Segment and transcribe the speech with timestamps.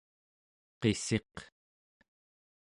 [0.81, 1.33] qissiq